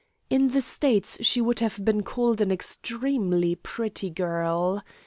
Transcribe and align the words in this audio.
In 0.31 0.47
the 0.47 0.63
States 0.63 1.19
she 1.23 1.41
would 1.41 1.59
have 1.59 1.85
been 1.85 2.01
called 2.01 2.41
an 2.41 2.51
extremely 2.51 3.53
pretty 3.53 4.09
girl. 4.09 4.83